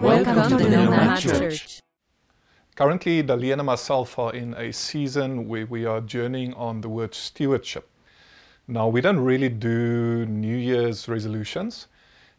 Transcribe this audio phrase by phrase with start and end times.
[0.00, 1.80] Welcome to the Nomad Church.
[2.74, 7.14] Currently, Daleen and myself are in a season where we are journeying on the word
[7.14, 7.86] stewardship.
[8.66, 11.88] Now, we don't really do New Year's resolutions,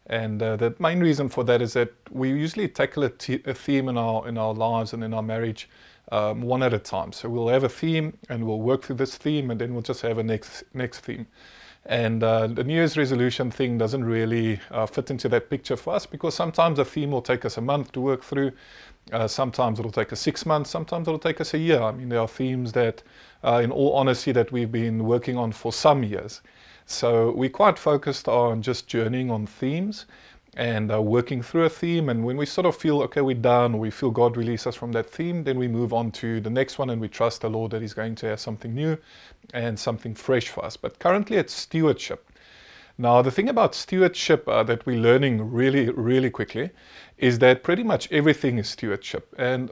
[0.06, 3.54] and uh, the main reason for that is that we usually tackle a, t- a
[3.54, 5.68] theme in our in our lives and in our marriage
[6.10, 7.12] um, one at a time.
[7.12, 10.02] So we'll have a theme, and we'll work through this theme, and then we'll just
[10.02, 11.28] have a next next theme.
[11.86, 15.94] And uh, the New Year's resolution thing doesn't really uh, fit into that picture for
[15.94, 18.52] us because sometimes a theme will take us a month to work through.
[19.10, 20.70] Uh, sometimes it'll take us six months.
[20.70, 21.82] Sometimes it'll take us a year.
[21.82, 23.02] I mean, there are themes that,
[23.42, 26.40] uh, in all honesty, that we've been working on for some years.
[26.86, 30.06] So we're quite focused on just journeying on themes
[30.56, 32.08] and uh, working through a theme.
[32.08, 34.92] And when we sort of feel, okay, we're done, we feel God release us from
[34.92, 37.70] that theme, then we move on to the next one and we trust the Lord
[37.70, 38.98] that He's going to have something new
[39.54, 40.76] and something fresh for us.
[40.76, 42.28] But currently it's stewardship.
[42.98, 46.70] Now, the thing about stewardship uh, that we're learning really, really quickly
[47.16, 49.34] is that pretty much everything is stewardship.
[49.38, 49.70] And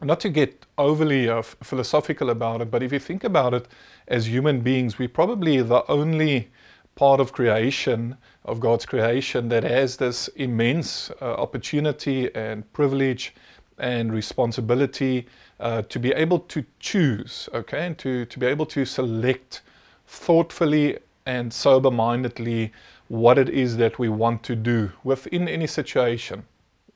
[0.00, 3.66] not to get overly uh, philosophical about it, but if you think about it
[4.06, 6.50] as human beings, we're probably the only
[6.94, 13.34] part of creation, of God's creation, that has this immense uh, opportunity and privilege
[13.78, 15.26] and responsibility
[15.60, 19.62] uh, to be able to choose, okay, and to, to be able to select
[20.06, 22.72] thoughtfully and sober mindedly
[23.08, 26.44] what it is that we want to do within any situation,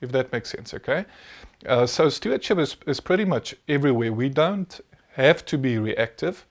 [0.00, 1.04] if that makes sense, okay?
[1.66, 4.12] Uh, so, stewardship is, is pretty much everywhere.
[4.12, 4.80] We don't
[5.12, 6.46] have to be reactive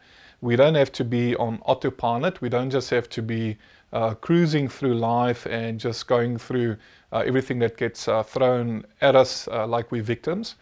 [0.45, 2.39] we don't have to be on autopilot.
[2.39, 3.57] We don't just have to be
[3.94, 6.78] uh, cruising through life and just going through
[7.11, 10.55] uh, everything that gets uh, thrown at us uh, like we're victims.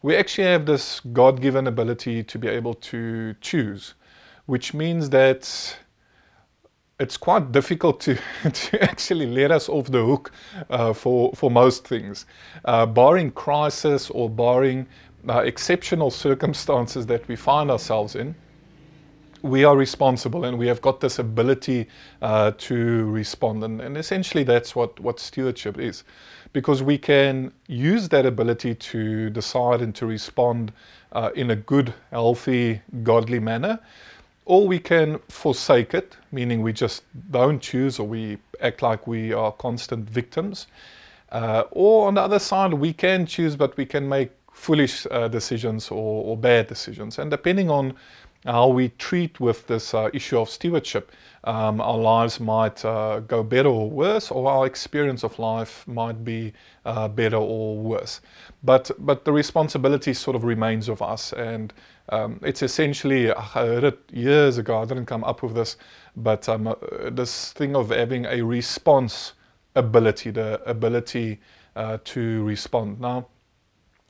[0.00, 3.94] We actually have this God given ability to be able to choose,
[4.46, 5.78] which means that
[7.00, 8.18] it's quite difficult to,
[8.52, 10.32] to actually let us off the hook
[10.70, 12.26] uh, for, for most things.
[12.64, 14.86] Uh, barring crisis or barring
[15.28, 18.34] exceptional circumstances that we find ourselves in,
[19.42, 21.88] we are responsible and we have got this ability
[22.22, 23.64] uh, to respond.
[23.64, 26.04] And, and, essentially, that's what, what stewardship is.
[26.52, 30.72] Because we can use that ability to decide and to respond
[31.12, 33.78] uh, in a good, healthy, godly manner,
[34.44, 39.32] or we can forsake it, meaning we just don't choose or we act like we
[39.32, 40.68] are constant victims.
[41.30, 45.28] Uh, or on the other side, we can choose, but we can make foolish uh,
[45.28, 47.18] decisions or, or bad decisions.
[47.18, 47.94] And depending on
[48.44, 51.12] how we treat with this uh, issue of stewardship,
[51.44, 56.24] um, our lives might uh, go better or worse, or our experience of life might
[56.24, 56.52] be
[56.84, 58.20] uh, better or worse.
[58.62, 61.72] But but the responsibility sort of remains of us, and
[62.10, 64.82] um, it's essentially I heard it years ago.
[64.82, 65.76] I didn't come up with this,
[66.16, 66.74] but um, uh,
[67.10, 69.34] this thing of having a response
[69.74, 71.40] ability, the ability
[71.76, 73.26] uh, to respond now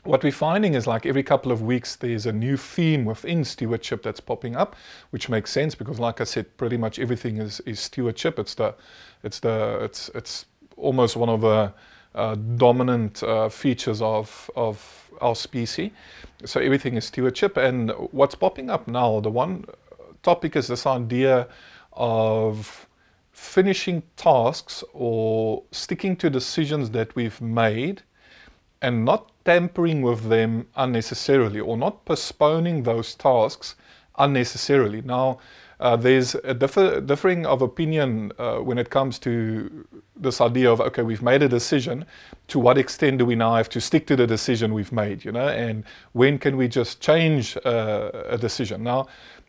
[0.09, 4.03] what we're finding is like every couple of weeks there's a new theme within stewardship
[4.03, 4.75] that's popping up,
[5.11, 8.39] which makes sense because, like I said, pretty much everything is, is stewardship.
[8.39, 8.75] It's the,
[9.23, 10.47] it's the, it's it's
[10.79, 11.75] almost one of the
[12.15, 15.91] uh, dominant uh, features of of our species.
[16.47, 19.67] So everything is stewardship, and what's popping up now, the one
[20.23, 21.49] topic is this idea
[21.93, 22.89] of
[23.31, 28.03] finishing tasks or sticking to decisions that we've made
[28.81, 33.77] and not tampering with them unnecessarily or not postponing those tasks
[34.19, 35.01] unnecessarily.
[35.01, 35.39] Now,
[35.81, 40.83] uh, there's a differ, differing of opinion uh, when it comes to this idea of
[40.83, 42.05] okay, we've made a decision.
[42.49, 45.25] To what extent do we now have to stick to the decision we've made?
[45.25, 45.83] You know, and
[46.13, 48.83] when can we just change uh, a decision?
[48.83, 49.07] Now,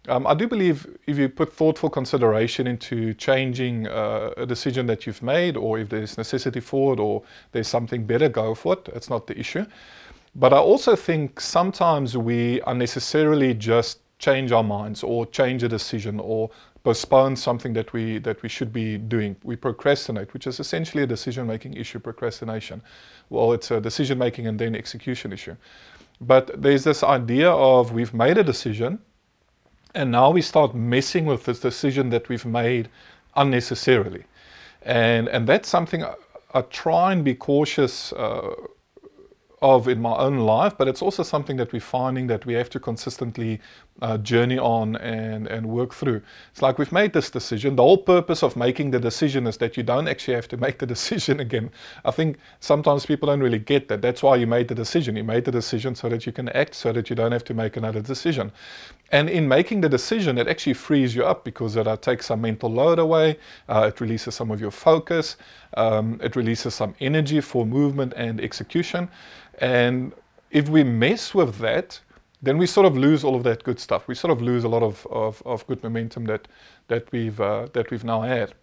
[0.09, 5.05] um, I do believe if you put thoughtful consideration into changing uh, a decision that
[5.05, 8.89] you've made, or if there's necessity for it, or there's something better, go for it.
[8.93, 9.65] It's not the issue.
[10.35, 16.19] But I also think sometimes we unnecessarily just change our minds, or change a decision,
[16.19, 16.49] or
[16.83, 19.35] postpone something that we that we should be doing.
[19.43, 21.99] We procrastinate, which is essentially a decision-making issue.
[21.99, 22.81] Procrastination.
[23.29, 25.55] Well, it's a decision-making and then execution issue.
[26.21, 28.99] But there's this idea of we've made a decision
[29.95, 32.89] and now we start messing with this decision that we've made
[33.35, 34.23] unnecessarily.
[34.83, 36.15] And, and that's something I,
[36.53, 38.53] I try and be cautious uh,
[39.61, 42.69] of in my own life, but it's also something that we're finding that we have
[42.69, 43.59] to consistently
[44.01, 46.21] uh, journey on and, and work through.
[46.51, 47.75] It's like we've made this decision.
[47.75, 50.79] The whole purpose of making the decision is that you don't actually have to make
[50.79, 51.71] the decision again.
[52.05, 54.01] I think sometimes people don't really get that.
[54.01, 55.17] That's why you made the decision.
[55.17, 57.53] You made the decision so that you can act, so that you don't have to
[57.53, 58.51] make another decision.
[59.11, 62.41] And in making the decision, it actually frees you up because it uh, takes some
[62.41, 63.39] mental load away.
[63.67, 65.37] Uh, it releases some of your focus.
[65.75, 69.09] Um, it releases some energy for movement and execution.
[69.59, 70.13] And
[70.51, 71.99] if we mess with that,
[72.41, 74.07] then we sort of lose all of that good stuff.
[74.07, 76.47] We sort of lose a lot of, of, of good momentum that,
[76.87, 78.53] that, we've, uh, that we've now had.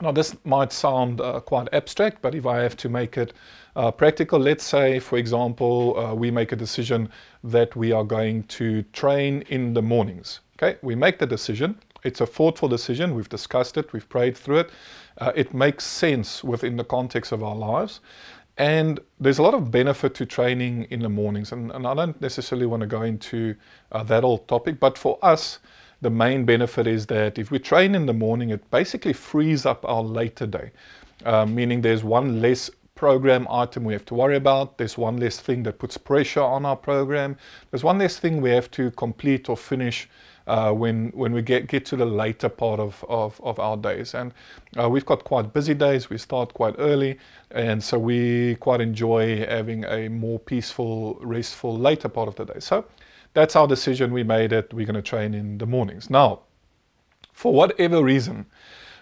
[0.00, 3.32] Now, this might sound uh, quite abstract, but if I have to make it
[3.74, 7.08] uh, practical, let's say, for example, uh, we make a decision
[7.42, 10.38] that we are going to train in the mornings.
[10.56, 11.80] Okay, we make the decision.
[12.04, 13.12] It's a thoughtful decision.
[13.12, 14.70] We've discussed it, we've prayed through it.
[15.18, 17.98] Uh, it makes sense within the context of our lives.
[18.56, 21.50] And there's a lot of benefit to training in the mornings.
[21.50, 23.56] And, and I don't necessarily want to go into
[23.90, 25.58] uh, that whole topic, but for us,
[26.00, 29.84] the main benefit is that if we train in the morning, it basically frees up
[29.84, 30.70] our later day,
[31.24, 34.76] uh, meaning there's one less program item we have to worry about.
[34.78, 37.36] There's one less thing that puts pressure on our program.
[37.70, 40.08] There's one less thing we have to complete or finish
[40.48, 44.14] uh, when when we get get to the later part of of, of our days.
[44.14, 44.32] And
[44.76, 46.10] uh, we've got quite busy days.
[46.10, 47.18] We start quite early,
[47.50, 52.60] and so we quite enjoy having a more peaceful, restful later part of the day.
[52.60, 52.84] So
[53.34, 54.12] that's our decision.
[54.12, 54.72] We made it.
[54.72, 56.10] We're going to train in the mornings.
[56.10, 56.40] Now,
[57.32, 58.46] for whatever reason,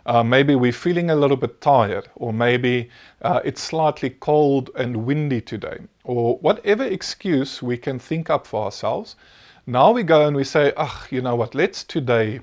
[0.05, 2.91] uh, maybe we're feeling a little bit tired, or maybe
[3.23, 8.65] uh, it's slightly cold and windy today, or whatever excuse we can think up for
[8.65, 9.17] ourselves.
[9.67, 11.55] Now we go and we say, ah, you know what?
[11.55, 12.41] Let's today,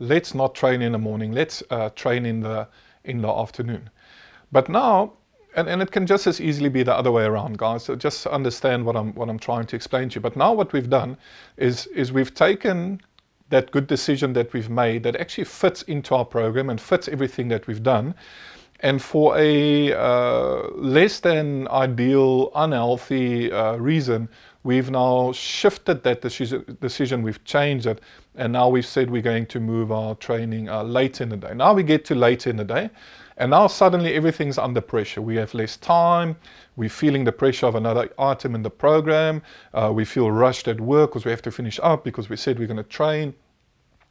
[0.00, 1.30] let's not train in the morning.
[1.30, 2.66] Let's uh, train in the
[3.04, 3.90] in the afternoon.
[4.50, 5.17] But now
[5.58, 7.84] and, and it can just as easily be the other way around, guys.
[7.84, 10.20] So just understand what I'm what I'm trying to explain to you.
[10.20, 11.16] But now what we've done
[11.56, 13.00] is is we've taken
[13.50, 17.48] that good decision that we've made that actually fits into our program and fits everything
[17.48, 18.14] that we've done.
[18.80, 24.28] And for a uh, less than ideal, unhealthy uh, reason,
[24.62, 28.00] we've now shifted that decision, we've changed it,
[28.36, 31.54] and now we've said we're going to move our training uh, late in the day.
[31.54, 32.90] Now we get to late in the day,
[33.38, 35.22] and now suddenly everything's under pressure.
[35.22, 36.36] We have less time.
[36.76, 39.42] We're feeling the pressure of another item in the program.
[39.72, 42.58] Uh, we feel rushed at work because we have to finish up because we said
[42.58, 43.34] we're going to train.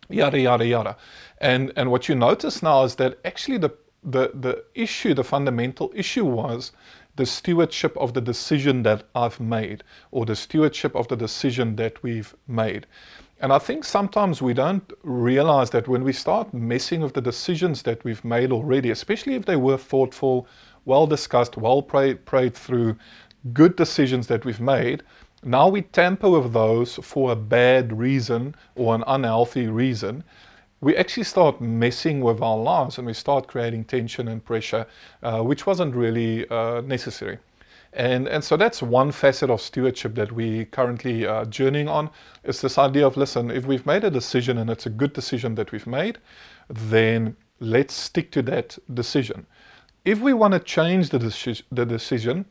[0.09, 0.97] Yada yada yada.
[1.39, 3.71] And and what you notice now is that actually the
[4.03, 6.71] the the issue, the fundamental issue was
[7.17, 12.01] the stewardship of the decision that I've made, or the stewardship of the decision that
[12.03, 12.85] we've made.
[13.39, 17.83] And I think sometimes we don't realize that when we start messing with the decisions
[17.83, 20.47] that we've made already, especially if they were thoughtful,
[20.85, 22.95] well discussed, well prayed, prayed through,
[23.53, 25.03] good decisions that we've made,
[25.43, 30.23] now we tamper with those for a bad reason or an unhealthy reason.
[30.81, 34.87] We actually start messing with our lives and we start creating tension and pressure,
[35.21, 37.37] uh, which wasn't really uh, necessary.
[37.97, 42.11] And, and so that's one facet of stewardship that we currently are journeying on
[42.43, 45.55] is this idea of listen, if we've made a decision and it's a good decision
[45.55, 46.19] that we've made,
[46.69, 49.47] then let's stick to that decision.
[50.05, 52.45] If we want to change the, deci- the decision,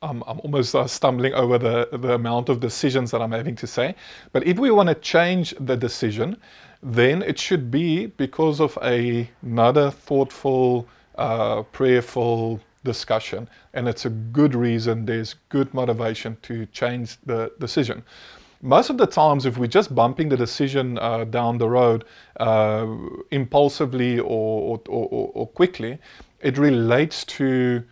[0.00, 3.66] I'm, I'm almost uh, stumbling over the, the amount of decisions that I'm having to
[3.66, 3.96] say.
[4.30, 6.36] But if we want to change the decision,
[6.84, 10.86] then it should be because of a, another thoughtful,
[11.16, 18.02] uh, prayerful, discussion, and it's a good reason, there's good motivation to change the decision.
[18.62, 22.04] Most of the times, if we're just bumping the decision uh, down the road
[22.40, 22.86] uh,
[23.30, 25.98] impulsively or, or, or, or quickly,
[26.40, 27.84] it relates to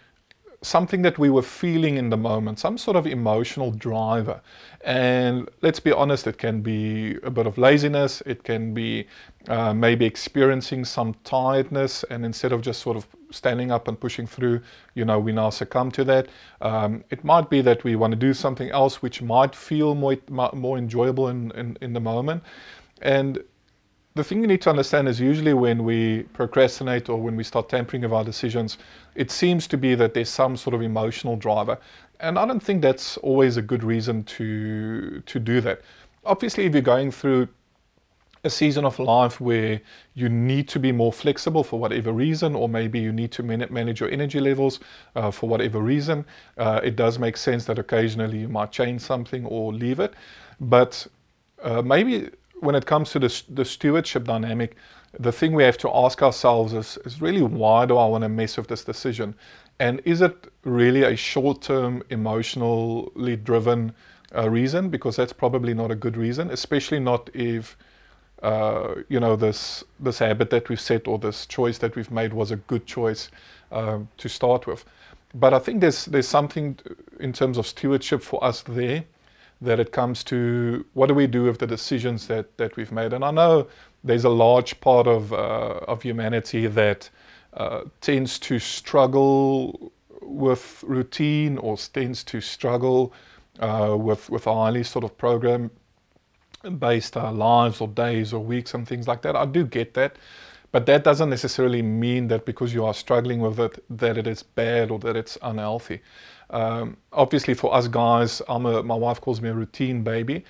[0.62, 4.41] something that we were feeling in the moment, some sort of emotional driver.
[4.84, 9.06] And let's be honest, it can be a bit of laziness, it can be
[9.49, 14.27] uh, maybe experiencing some tiredness, and instead of just sort of standing up and pushing
[14.27, 14.60] through,
[14.94, 16.29] you know, we now succumb to that.
[16.60, 20.17] Um, it might be that we want to do something else which might feel more,
[20.29, 22.43] more enjoyable in, in, in the moment.
[23.01, 23.43] And
[24.15, 27.69] the thing you need to understand is usually when we procrastinate or when we start
[27.69, 28.79] tampering of our decisions,
[29.15, 31.79] it seems to be that there's some sort of emotional driver.
[32.20, 35.81] And I don't think that's always a good reason to to do that.
[36.24, 37.48] Obviously, if you're going through
[38.44, 39.81] a season of life where
[40.15, 44.01] you need to be more flexible for whatever reason, or maybe you need to manage
[44.01, 44.81] your energy levels
[45.15, 46.25] uh, for whatever reason,
[46.58, 50.15] uh, it does make sense that occasionally you might change something or leave it.
[50.61, 51.06] But
[51.63, 54.77] uh, maybe when it comes to the, the stewardship dynamic,
[55.20, 58.29] the thing we have to ask ourselves is, is really why do I want to
[58.29, 59.37] mess with this decision?
[59.79, 63.93] And is it really a short term, emotionally driven
[64.34, 64.89] uh, reason?
[64.89, 67.77] Because that's probably not a good reason, especially not if.
[68.43, 72.32] Uh, you know this this habit that we've set or this choice that we've made
[72.32, 73.31] was a good choice
[73.70, 74.84] uh, to start with.
[75.34, 76.79] But I think there's there's something
[77.20, 79.05] in terms of stewardship for us there
[79.63, 83.13] that it comes to what do we do with the decisions that, that we've made.
[83.13, 83.69] And I know
[84.03, 87.08] there's a large part of, uh, of humanity that
[87.55, 93.13] uh, tends to struggle with routine or tends to struggle
[93.61, 95.70] uh, with with highly sort of program
[96.79, 99.37] based uh, lives or days or weeks and things like that.
[99.37, 100.17] I do get that.
[100.73, 104.43] But that doesn't necessarily mean that because you are struggling with it, that it is
[104.43, 106.01] bad or that it's unhealthy.
[106.49, 110.45] Um, obviously, for us guys, I'm a, my wife calls me a routine baby.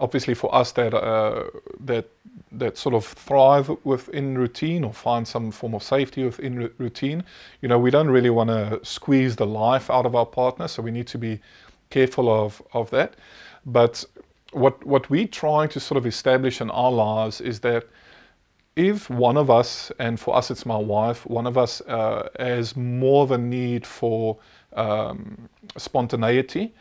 [0.00, 1.44] Obviously, for us that uh,
[1.80, 2.08] that
[2.52, 7.24] that sort of thrive within routine or find some form of safety within routine,
[7.60, 10.82] you know, we don't really want to squeeze the life out of our partner, so
[10.82, 11.40] we need to be
[11.90, 13.14] careful of of that.
[13.66, 14.04] But
[14.52, 17.84] what what we're trying to sort of establish in our lives is that
[18.76, 22.76] if one of us, and for us it's my wife, one of us uh, has
[22.76, 24.38] more of a need for
[24.74, 26.72] um, spontaneity,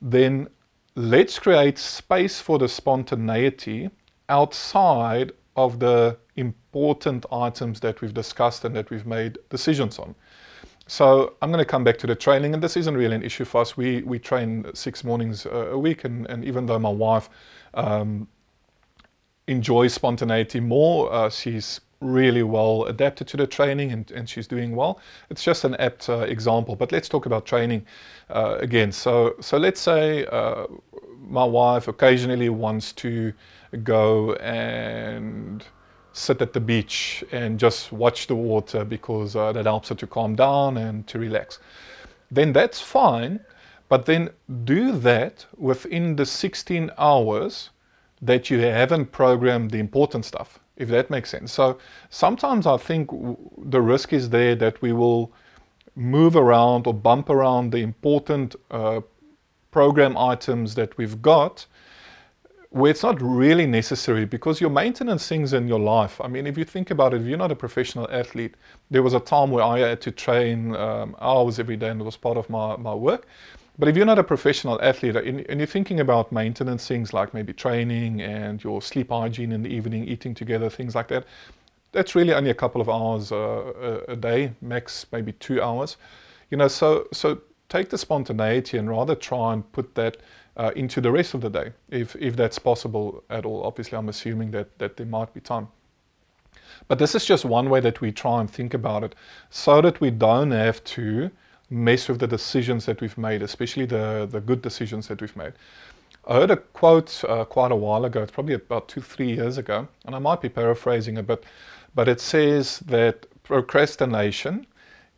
[0.00, 0.48] then
[0.94, 3.90] let's create space for the spontaneity
[4.30, 10.14] outside of the important items that we've discussed and that we've made decisions on.
[10.86, 13.44] So I'm going to come back to the training, and this isn't really an issue
[13.44, 13.76] for us.
[13.76, 17.30] We we train six mornings a week, and, and even though my wife
[17.72, 18.28] um,
[19.46, 21.12] enjoys spontaneity more.
[21.12, 25.00] Uh, she's really well adapted to the training and, and she's doing well.
[25.30, 26.76] It's just an apt uh, example.
[26.76, 27.86] But let's talk about training
[28.30, 28.92] uh, again.
[28.92, 30.66] So, so let's say uh,
[31.20, 33.32] my wife occasionally wants to
[33.82, 35.64] go and
[36.14, 40.06] sit at the beach and just watch the water because uh, that helps her to
[40.06, 41.58] calm down and to relax.
[42.30, 43.40] Then that's fine.
[43.88, 44.30] But then
[44.64, 47.70] do that within the 16 hours
[48.22, 51.52] that you haven't programmed the important stuff, if that makes sense.
[51.52, 51.78] So
[52.10, 53.10] sometimes I think
[53.58, 55.32] the risk is there that we will
[55.96, 59.00] move around or bump around the important uh,
[59.70, 61.66] program items that we've got
[62.74, 66.20] where it's not really necessary because your maintenance things in your life.
[66.20, 68.56] I mean, if you think about it, if you're not a professional athlete,
[68.90, 72.04] there was a time where I had to train um, hours every day and it
[72.04, 73.28] was part of my, my work.
[73.78, 77.52] But if you're not a professional athlete and you're thinking about maintenance things like maybe
[77.52, 81.26] training and your sleep hygiene in the evening, eating together, things like that,
[81.92, 85.96] that's really only a couple of hours uh, a day, max maybe two hours.
[86.50, 90.16] You know, so so take the spontaneity and rather try and put that
[90.56, 93.62] uh, into the rest of the day, if if that's possible at all.
[93.64, 95.68] Obviously, I'm assuming that that there might be time.
[96.88, 99.14] But this is just one way that we try and think about it,
[99.50, 101.30] so that we don't have to
[101.70, 105.52] mess with the decisions that we've made, especially the, the good decisions that we've made.
[106.26, 109.58] I heard a quote uh, quite a while ago, it's probably about two, three years
[109.58, 111.44] ago, and I might be paraphrasing a bit,
[111.94, 114.66] but it says that procrastination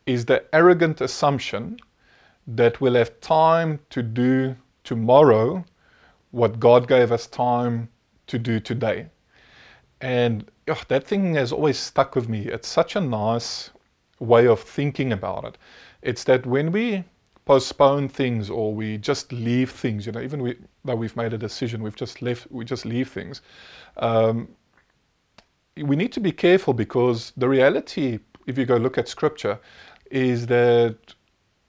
[0.05, 1.79] is the arrogant assumption
[2.47, 4.55] that we'll have time to do
[4.87, 5.65] tomorrow
[6.31, 7.89] what God gave us time
[8.27, 9.07] to do today.
[9.99, 12.45] And oh, that thing has always stuck with me.
[12.45, 13.71] It's such a nice
[14.19, 15.57] way of thinking about it.
[16.01, 17.03] It's that when we
[17.43, 21.37] postpone things or we just leave things, you know, even we, though we've made a
[21.37, 23.41] decision, we've just left, we just leave things.
[23.97, 24.47] Um,
[25.75, 29.59] we need to be careful because the reality, if you go look at scripture,
[30.09, 30.95] is that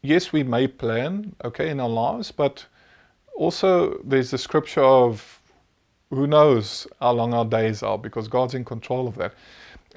[0.02, 2.66] yes, we may plan, okay, in our lives, but
[3.38, 5.40] also there's the scripture of
[6.10, 9.34] who knows how long our days are because God's in control of that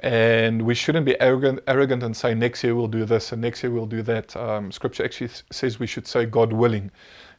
[0.02, 3.62] and we shouldn't be arrogant, arrogant and say next year we'll do this and next
[3.64, 4.36] year we'll do that.
[4.36, 6.92] Um, scripture actually says we should say God willing,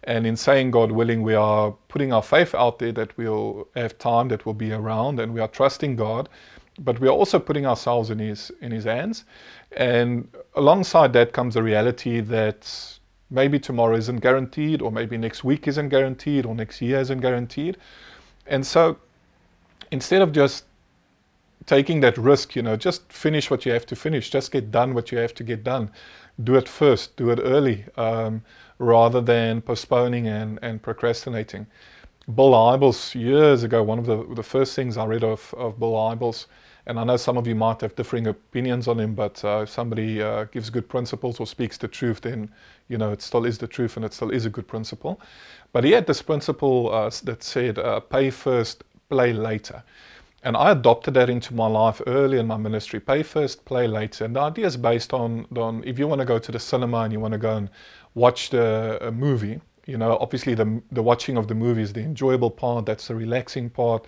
[0.05, 3.99] and in saying God willing, we are putting our faith out there that we'll have
[3.99, 6.29] time, that we'll be around, and we are trusting God,
[6.79, 9.25] but we are also putting ourselves in His in His hands.
[9.77, 12.99] And alongside that comes the reality that
[13.33, 17.77] maybe tomorrow isn't guaranteed, or maybe next week isn't guaranteed, or next year isn't guaranteed,
[18.47, 18.99] and so
[19.91, 20.65] instead of just
[21.67, 24.95] taking that risk, you know, just finish what you have to finish, just get done
[24.95, 25.91] what you have to get done.
[26.43, 28.43] Do it first, do it early, um,
[28.79, 31.67] rather than postponing and, and procrastinating.
[32.35, 35.93] Bill Hybels, years ago, one of the, the first things I read of, of Bill
[35.93, 36.47] Hybels,
[36.87, 39.71] and I know some of you might have differing opinions on him, but uh, if
[39.71, 42.51] somebody uh, gives good principles or speaks the truth, then
[42.89, 45.21] you know it still is the truth and it still is a good principle.
[45.73, 49.83] But he had this principle uh, that said, uh, "Pay first, play later."
[50.45, 52.99] And I adopted that into my life early in my ministry.
[52.99, 54.25] Pay first, play later.
[54.25, 57.03] And the idea is based on, on if you want to go to the cinema
[57.03, 57.71] and you want to go and
[58.15, 62.51] watch the movie, you know, obviously the, the watching of the movie is the enjoyable
[62.51, 64.07] part, that's the relaxing part.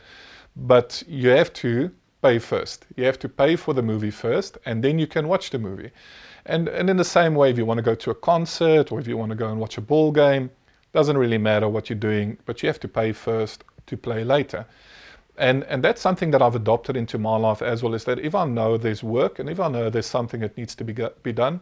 [0.56, 1.92] But you have to
[2.24, 2.86] pay first.
[2.96, 5.90] You have to pay for the movie first, and then you can watch the movie.
[6.46, 8.98] And, and in the same way, if you want to go to a concert or
[9.00, 10.50] if you want to go and watch a ball game,
[10.92, 14.64] doesn't really matter what you're doing, but you have to pay first to play later.
[15.36, 18.34] And, and that's something that I've adopted into my life as well is that if
[18.34, 21.32] I know there's work and if I know there's something that needs to be, be
[21.32, 21.60] done,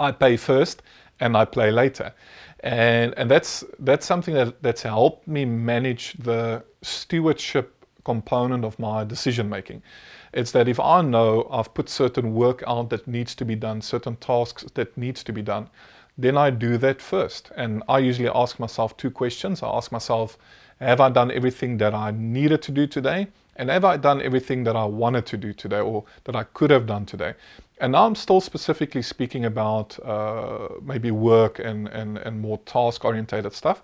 [0.00, 0.82] I pay first
[1.20, 2.12] and I play later.
[2.60, 7.73] And, and that's, that's something that, that's helped me manage the stewardship
[8.04, 9.82] component of my decision making.
[10.32, 13.80] It's that if I know I've put certain work out that needs to be done,
[13.80, 15.68] certain tasks that needs to be done,
[16.18, 17.50] then I do that first.
[17.56, 19.62] And I usually ask myself two questions.
[19.62, 20.38] I ask myself,
[20.80, 23.28] have I done everything that I needed to do today?
[23.56, 26.70] And have I done everything that I wanted to do today or that I could
[26.70, 27.34] have done today?
[27.80, 33.04] And now I'm still specifically speaking about uh, maybe work and, and, and more task
[33.04, 33.82] orientated stuff.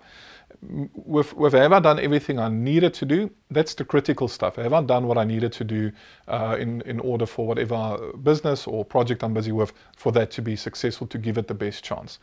[0.61, 3.29] With, with have I done everything I needed to do?
[3.49, 4.55] That's the critical stuff.
[4.55, 5.91] Have I done what I needed to do
[6.27, 10.41] uh, in, in order for whatever business or project I'm busy with for that to
[10.41, 12.19] be successful, to give it the best chance?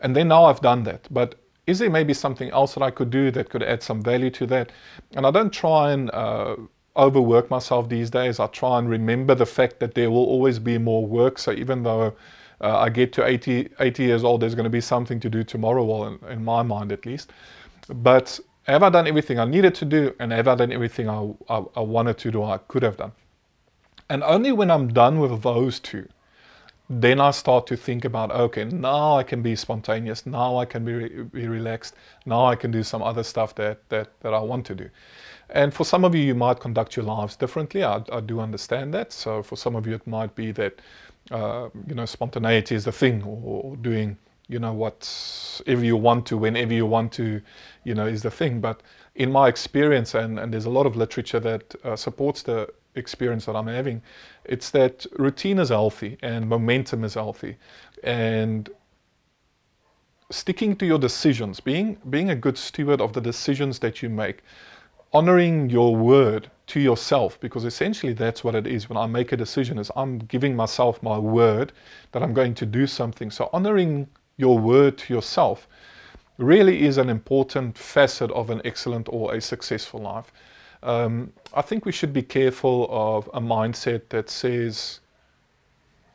[0.00, 1.08] And then now I've done that.
[1.10, 4.30] But is there maybe something else that I could do that could add some value
[4.30, 4.72] to that?
[5.12, 6.56] And I don't try and uh,
[6.96, 8.40] overwork myself these days.
[8.40, 11.38] I try and remember the fact that there will always be more work.
[11.38, 12.14] So even though
[12.60, 15.42] uh, I get to 80, 80 years old, there's going to be something to do
[15.42, 17.32] tomorrow, well, in, in, my mind at least.
[17.92, 20.14] But have I done everything I needed to do?
[20.20, 23.12] And have I done everything I, I, I wanted to do, I could have done?
[24.08, 26.08] And only when I'm done with those two,
[26.88, 30.84] then I start to think about, okay, now I can be spontaneous, now I can
[30.84, 31.94] be, re- be relaxed,
[32.26, 34.90] now I can do some other stuff that, that, that I want to do.
[35.50, 37.84] And for some of you, you might conduct your lives differently.
[37.84, 39.12] I, I do understand that.
[39.12, 40.80] So for some of you, it might be that,
[41.30, 44.16] uh, you know, spontaneity is the thing or, or doing,
[44.50, 47.40] you know, whatever you want to, whenever you want to,
[47.84, 48.60] you know, is the thing.
[48.60, 48.82] But
[49.14, 53.44] in my experience, and, and there's a lot of literature that uh, supports the experience
[53.46, 54.02] that I'm having,
[54.44, 57.56] it's that routine is healthy and momentum is healthy.
[58.02, 58.68] And
[60.30, 64.42] sticking to your decisions, being, being a good steward of the decisions that you make,
[65.12, 68.88] honoring your word to yourself, because essentially that's what it is.
[68.88, 71.72] When I make a decision, is I'm giving myself my word
[72.12, 73.30] that I'm going to do something.
[73.30, 74.08] So honoring
[74.40, 75.68] your word to yourself
[76.38, 80.32] really is an important facet of an excellent or a successful life.
[80.82, 85.00] Um, I think we should be careful of a mindset that says,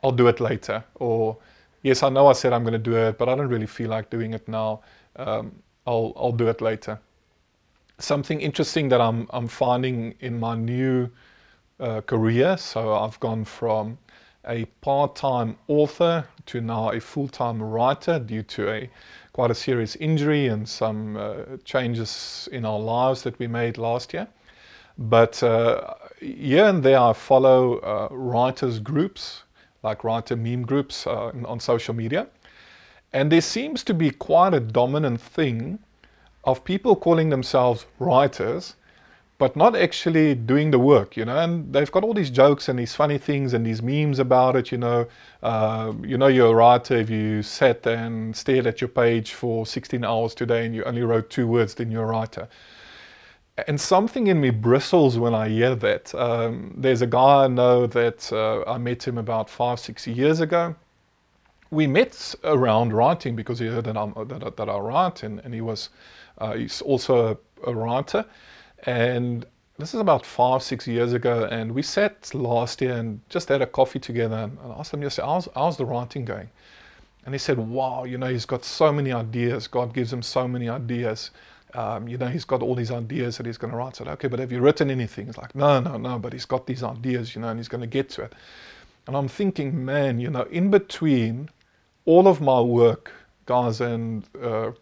[0.02, 1.36] I'll do it later, or
[1.82, 3.90] yes, I know I said I'm going to do it, but I don't really feel
[3.90, 4.80] like doing it now.
[5.14, 6.98] Um, I'll, I'll do it later.
[7.98, 11.08] Something interesting that I'm, I'm finding in my new
[11.78, 13.98] uh, career, so I've gone from
[14.46, 18.90] a part-time author to now a full-time writer due to a
[19.32, 24.14] quite a serious injury and some uh, changes in our lives that we made last
[24.14, 24.26] year.
[24.96, 29.42] But uh, here and there, I follow uh, writers' groups,
[29.82, 32.28] like writer meme groups uh, on social media.
[33.12, 35.78] And there seems to be quite a dominant thing
[36.44, 38.76] of people calling themselves writers,
[39.38, 41.36] but not actually doing the work, you know.
[41.38, 44.72] And they've got all these jokes and these funny things and these memes about it,
[44.72, 45.06] you know.
[45.42, 49.66] Uh, you know, you're a writer if you sat and stared at your page for
[49.66, 52.48] 16 hours today and you only wrote two words, then you're a writer
[53.66, 56.14] and something in me bristles when I hear that.
[56.14, 60.40] Um, there's a guy I know that uh, I met him about five, six years
[60.40, 60.74] ago.
[61.70, 65.54] We met around writing because he heard that, I'm, that, that I write, and, and
[65.54, 65.88] he was
[66.38, 68.24] uh, he's also a, a, writer.
[68.86, 69.44] And
[69.78, 73.60] this is about five, six years ago, and we sat last year and just had
[73.60, 74.36] a coffee together.
[74.36, 76.48] And I asked him yesterday, how's, how's the writing going?
[77.26, 79.66] And he said, wow, you know, he's got so many ideas.
[79.66, 81.30] God gives him so many ideas
[81.76, 83.96] um, you know, he's got all these ideas that he's going to write.
[83.96, 85.26] I said, okay, but have you written anything?
[85.26, 87.82] He's like, no, no, no, but he's got these ideas, you know, and he's going
[87.82, 88.32] to get to it.
[89.06, 91.50] And I'm thinking, man, you know, in between
[92.06, 93.12] all of my work,
[93.44, 94.72] guys, and uh,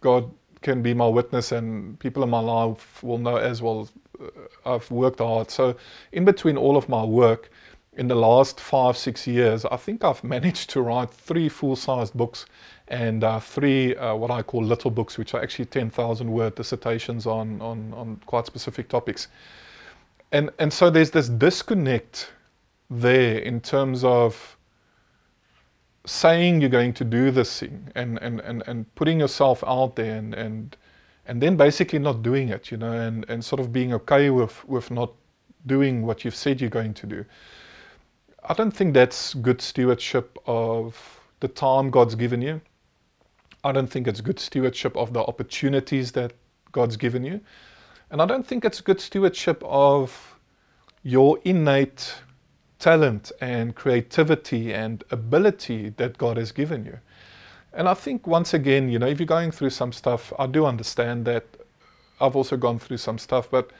[0.00, 0.30] God
[0.62, 3.88] can be my witness, and people in my life will know as well.
[4.20, 4.26] Uh,
[4.64, 5.50] I've worked hard.
[5.50, 5.76] So,
[6.12, 7.50] in between all of my work,
[7.96, 12.14] in the last five, six years, I think I've managed to write three full sized
[12.14, 12.46] books
[12.88, 17.26] and uh, three uh, what I call little books, which are actually 10,000 word dissertations
[17.26, 19.28] on, on, on quite specific topics.
[20.30, 22.32] And, and so there's this disconnect
[22.90, 24.56] there in terms of
[26.04, 30.16] saying you're going to do this thing and, and, and, and putting yourself out there
[30.16, 30.76] and, and,
[31.26, 34.66] and then basically not doing it, you know, and, and sort of being okay with,
[34.68, 35.12] with not
[35.66, 37.24] doing what you've said you're going to do.
[38.44, 42.60] I don't think that's good stewardship of the time God's given you.
[43.62, 46.32] I don't think it's good stewardship of the opportunities that
[46.72, 47.40] God's given you.
[48.10, 50.36] And I don't think it's good stewardship of
[51.04, 52.14] your innate
[52.82, 56.98] talent and creativity and ability that God has given you.
[57.72, 60.66] And I think once again, you know, if you're going through some stuff, I do
[60.66, 61.44] understand that
[62.20, 63.70] I've also gone through some stuff, but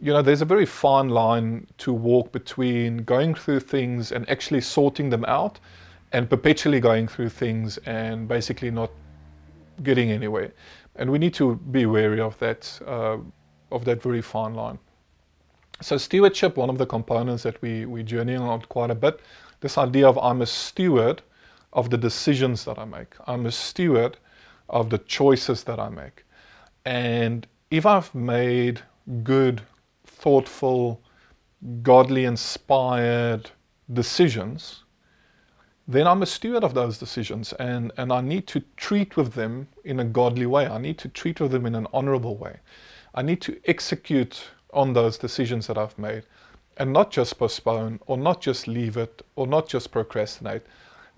[0.00, 4.60] you know, there's a very fine line to walk between going through things and actually
[4.60, 5.58] sorting them out
[6.12, 8.92] and perpetually going through things and basically not
[9.82, 10.52] getting anywhere.
[10.94, 13.18] And we need to be wary of that, uh,
[13.72, 14.78] of that very fine line.
[15.82, 19.20] So stewardship, one of the components that we, we journey on quite a bit,
[19.60, 21.22] this idea of I'm a steward
[21.72, 23.14] of the decisions that I make.
[23.26, 24.18] I'm a steward
[24.68, 26.24] of the choices that I make.
[26.84, 28.82] And if I've made
[29.22, 29.62] good,
[30.04, 31.00] thoughtful,
[31.82, 33.50] godly inspired
[33.92, 34.84] decisions,
[35.88, 39.66] then I'm a steward of those decisions and, and I need to treat with them
[39.84, 40.66] in a godly way.
[40.66, 42.58] I need to treat with them in an honorable way.
[43.14, 46.24] I need to execute on those decisions that I've made
[46.76, 50.62] and not just postpone or not just leave it or not just procrastinate.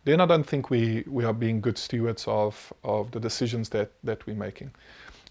[0.05, 3.93] Then I don't think we, we are being good stewards of, of the decisions that,
[4.03, 4.73] that we're making.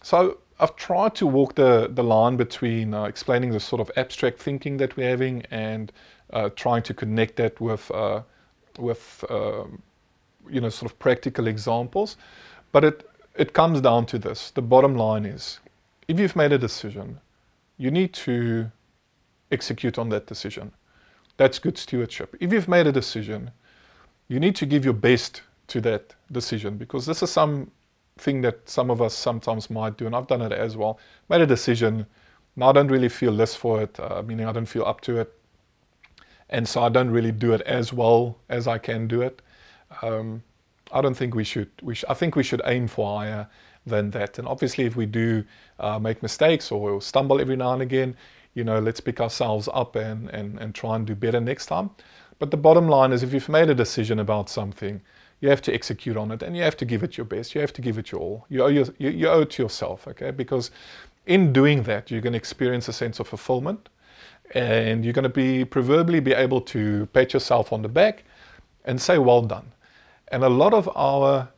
[0.01, 4.39] So I've tried to walk the, the line between uh, explaining the sort of abstract
[4.39, 5.91] thinking that we're having and
[6.31, 8.21] uh, trying to connect that with uh,
[8.79, 9.81] with um,
[10.49, 12.17] you know sort of practical examples,
[12.71, 14.51] but it it comes down to this.
[14.51, 15.59] The bottom line is,
[16.07, 17.19] if you've made a decision,
[17.81, 18.71] you need to
[19.51, 20.71] execute on that decision.
[21.37, 22.35] That's good stewardship.
[22.39, 23.51] If you've made a decision,
[24.27, 28.91] you need to give your best to that decision because this is something that some
[28.91, 30.99] of us sometimes might do, and I've done it as well.
[31.29, 32.05] Made a decision,
[32.55, 35.17] now I don't really feel less for it, uh, meaning I don't feel up to
[35.17, 35.33] it
[36.51, 39.41] and so I don't really do it as well as I can do it.
[40.01, 40.43] Um,
[40.91, 41.69] I don't think we should.
[41.81, 43.47] We sh- I think we should aim for higher
[43.85, 44.37] than that.
[44.39, 45.43] And obviously, if we do
[45.79, 48.15] uh, make mistakes or stumble every now and again,
[48.53, 51.89] you know, let's pick ourselves up and, and, and try and do better next time.
[52.39, 55.01] But the bottom line is, if you've made a decision about something,
[55.39, 57.55] you have to execute on it and you have to give it your best.
[57.55, 58.45] You have to give it your all.
[58.49, 60.31] You owe, your, you, you owe it to yourself, okay?
[60.31, 60.71] Because
[61.25, 63.89] in doing that, you're going to experience a sense of fulfillment
[64.53, 68.23] and you're going to be proverbially be able to pat yourself on the back
[68.85, 69.71] and say well done
[70.31, 71.49] and a lot of our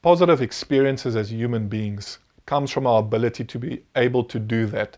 [0.00, 4.96] positive experiences as human beings comes from our ability to be able to do that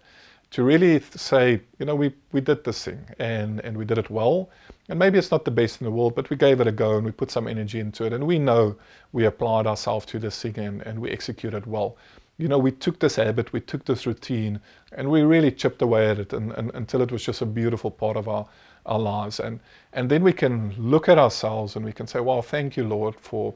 [0.50, 4.08] to really say you know we, we did this thing and, and we did it
[4.08, 4.50] well.
[4.88, 6.96] And maybe it's not the best in the world but we gave it a go
[6.96, 8.12] and we put some energy into it.
[8.12, 8.76] And we know
[9.12, 11.96] we applied ourselves to this thing and, and we executed well.
[12.38, 14.60] You know, we took this habit, we took this routine,
[14.92, 17.92] and we really chipped away at it and, and, until it was just a beautiful
[17.92, 18.46] part of our,
[18.86, 19.40] our lives.
[19.40, 19.60] And,
[19.92, 23.14] and then we can look at ourselves and we can say, well, thank you, Lord,
[23.16, 23.54] for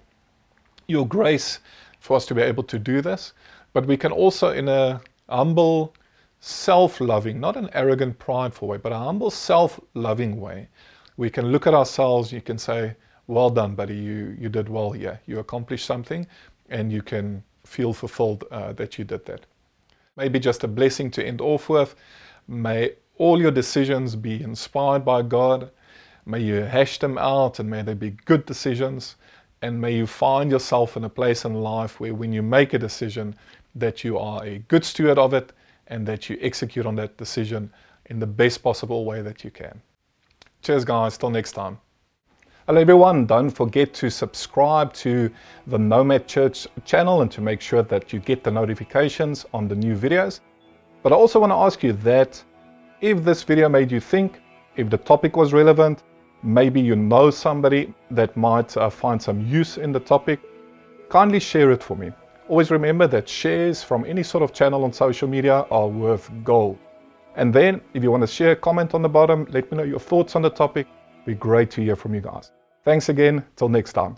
[0.87, 1.59] your grace
[2.01, 3.33] for us to be able to do this.
[3.73, 5.95] But we can also, in a humble,
[6.41, 10.69] self loving, not an arrogant, prideful way, but a humble, self loving way,
[11.17, 12.95] we can look at ourselves, you can say,
[13.27, 15.21] well done, buddy, you, you did well here.
[15.27, 16.27] You accomplished something,
[16.71, 19.45] and you can feel fulfilled uh, that you did that.
[20.17, 21.95] Maybe just a blessing to end off with.
[22.47, 25.71] May all your decisions be inspired by God.
[26.25, 29.17] May you hash them out and may they be good decisions.
[29.61, 32.79] And may you find yourself in a place in life where when you make a
[32.79, 33.35] decision,
[33.75, 35.53] that you are a good steward of it
[35.89, 37.71] and that you execute on that decision
[38.07, 39.81] in the best possible way that you can.
[40.63, 41.19] Cheers, guys.
[41.19, 41.79] Till next time.
[42.67, 45.31] Hello everyone, don't forget to subscribe to
[45.69, 49.75] the Nomad Church channel and to make sure that you get the notifications on the
[49.75, 50.41] new videos.
[51.03, 52.45] But I also want to ask you that
[53.01, 54.41] if this video made you think,
[54.77, 56.03] if the topic was relevant,
[56.43, 60.41] maybe you know somebody that might uh, find some use in the topic,
[61.09, 62.11] kindly share it for me.
[62.49, 66.79] Always remember that shares from any sort of channel on social media are worth gold.
[67.37, 69.85] And then if you want to share a comment on the bottom, let me know
[69.85, 70.87] your thoughts on the topic.
[71.15, 72.53] It'd be great to hear from you guys.
[72.85, 73.45] Thanks again.
[73.57, 74.17] Till next time.